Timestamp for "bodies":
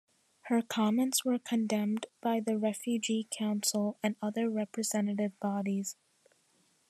5.39-5.95